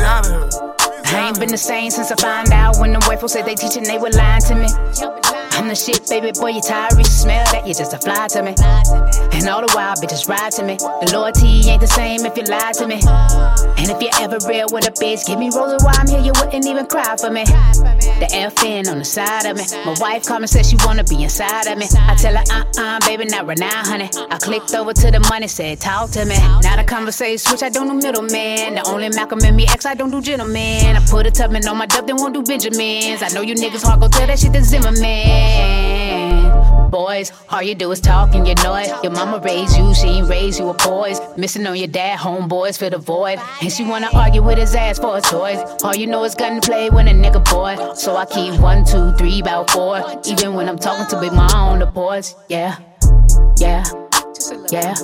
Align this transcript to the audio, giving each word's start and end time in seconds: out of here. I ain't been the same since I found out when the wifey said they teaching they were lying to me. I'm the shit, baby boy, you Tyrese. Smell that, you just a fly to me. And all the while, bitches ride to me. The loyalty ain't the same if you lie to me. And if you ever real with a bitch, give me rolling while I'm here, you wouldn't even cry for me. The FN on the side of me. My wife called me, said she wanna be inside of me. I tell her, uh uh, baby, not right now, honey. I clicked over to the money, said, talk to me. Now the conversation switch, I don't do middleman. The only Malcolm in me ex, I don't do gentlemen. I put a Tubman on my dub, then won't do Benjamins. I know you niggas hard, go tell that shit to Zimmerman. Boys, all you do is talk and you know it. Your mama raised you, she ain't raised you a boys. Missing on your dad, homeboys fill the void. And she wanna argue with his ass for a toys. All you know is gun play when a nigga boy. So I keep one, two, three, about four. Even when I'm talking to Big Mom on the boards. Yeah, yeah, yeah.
out 0.00 0.26
of 0.26 0.32
here. 0.32 0.74
I 1.06 1.28
ain't 1.28 1.40
been 1.40 1.48
the 1.48 1.58
same 1.58 1.90
since 1.90 2.10
I 2.10 2.16
found 2.16 2.52
out 2.52 2.78
when 2.78 2.92
the 2.92 3.04
wifey 3.08 3.28
said 3.28 3.46
they 3.46 3.54
teaching 3.54 3.84
they 3.84 3.98
were 3.98 4.10
lying 4.10 4.42
to 4.42 4.54
me. 4.54 5.47
I'm 5.58 5.66
the 5.66 5.74
shit, 5.74 6.08
baby 6.08 6.30
boy, 6.30 6.50
you 6.54 6.60
Tyrese. 6.60 7.06
Smell 7.06 7.44
that, 7.50 7.66
you 7.66 7.74
just 7.74 7.92
a 7.92 7.98
fly 7.98 8.28
to 8.28 8.42
me. 8.42 8.54
And 9.34 9.48
all 9.48 9.60
the 9.60 9.70
while, 9.74 9.96
bitches 9.96 10.28
ride 10.28 10.52
to 10.52 10.62
me. 10.62 10.76
The 10.76 11.10
loyalty 11.12 11.68
ain't 11.68 11.80
the 11.80 11.88
same 11.88 12.24
if 12.24 12.36
you 12.38 12.44
lie 12.44 12.70
to 12.78 12.86
me. 12.86 13.02
And 13.74 13.90
if 13.90 14.00
you 14.00 14.08
ever 14.22 14.38
real 14.46 14.66
with 14.70 14.86
a 14.86 14.92
bitch, 14.92 15.26
give 15.26 15.38
me 15.38 15.50
rolling 15.50 15.82
while 15.82 15.98
I'm 15.98 16.06
here, 16.06 16.20
you 16.20 16.30
wouldn't 16.38 16.64
even 16.64 16.86
cry 16.86 17.16
for 17.18 17.30
me. 17.30 17.42
The 17.42 18.28
FN 18.54 18.86
on 18.86 18.98
the 19.00 19.04
side 19.04 19.46
of 19.46 19.56
me. 19.56 19.64
My 19.84 19.98
wife 19.98 20.26
called 20.26 20.42
me, 20.42 20.46
said 20.46 20.64
she 20.64 20.76
wanna 20.86 21.02
be 21.02 21.24
inside 21.24 21.66
of 21.66 21.76
me. 21.76 21.86
I 22.06 22.14
tell 22.14 22.36
her, 22.36 22.44
uh 22.54 22.64
uh, 22.78 23.00
baby, 23.00 23.24
not 23.26 23.46
right 23.46 23.58
now, 23.58 23.82
honey. 23.82 24.10
I 24.30 24.38
clicked 24.38 24.74
over 24.74 24.94
to 24.94 25.10
the 25.10 25.20
money, 25.28 25.48
said, 25.48 25.80
talk 25.80 26.10
to 26.12 26.24
me. 26.24 26.38
Now 26.62 26.76
the 26.76 26.84
conversation 26.84 27.38
switch, 27.38 27.64
I 27.64 27.68
don't 27.68 27.88
do 27.88 27.94
middleman. 27.94 28.76
The 28.76 28.86
only 28.86 29.08
Malcolm 29.10 29.40
in 29.40 29.56
me 29.56 29.66
ex, 29.66 29.86
I 29.86 29.94
don't 29.94 30.10
do 30.10 30.22
gentlemen. 30.22 30.94
I 30.94 31.04
put 31.10 31.26
a 31.26 31.32
Tubman 31.32 31.66
on 31.66 31.76
my 31.76 31.86
dub, 31.86 32.06
then 32.06 32.16
won't 32.16 32.34
do 32.34 32.42
Benjamins. 32.44 33.22
I 33.22 33.28
know 33.34 33.42
you 33.42 33.56
niggas 33.56 33.82
hard, 33.82 34.00
go 34.00 34.08
tell 34.08 34.28
that 34.28 34.38
shit 34.38 34.52
to 34.52 34.62
Zimmerman. 34.62 35.47
Boys, 36.90 37.32
all 37.50 37.62
you 37.62 37.74
do 37.74 37.90
is 37.90 38.00
talk 38.00 38.34
and 38.34 38.46
you 38.48 38.54
know 38.56 38.74
it. 38.76 38.88
Your 39.02 39.12
mama 39.12 39.40
raised 39.44 39.76
you, 39.76 39.94
she 39.94 40.06
ain't 40.06 40.28
raised 40.28 40.58
you 40.58 40.68
a 40.68 40.74
boys. 40.74 41.20
Missing 41.36 41.66
on 41.66 41.76
your 41.76 41.86
dad, 41.86 42.18
homeboys 42.18 42.78
fill 42.78 42.90
the 42.90 42.98
void. 42.98 43.38
And 43.60 43.70
she 43.70 43.84
wanna 43.84 44.08
argue 44.14 44.42
with 44.42 44.58
his 44.58 44.74
ass 44.74 44.98
for 44.98 45.18
a 45.18 45.20
toys. 45.20 45.58
All 45.82 45.94
you 45.94 46.06
know 46.06 46.24
is 46.24 46.34
gun 46.34 46.60
play 46.60 46.88
when 46.90 47.08
a 47.08 47.12
nigga 47.12 47.44
boy. 47.50 47.94
So 47.94 48.16
I 48.16 48.24
keep 48.24 48.58
one, 48.60 48.84
two, 48.84 49.12
three, 49.12 49.40
about 49.40 49.70
four. 49.70 50.02
Even 50.26 50.54
when 50.54 50.68
I'm 50.68 50.78
talking 50.78 51.06
to 51.10 51.20
Big 51.20 51.32
Mom 51.32 51.50
on 51.52 51.78
the 51.80 51.86
boards. 51.86 52.34
Yeah, 52.48 52.78
yeah, 53.58 53.84
yeah. 54.70 54.94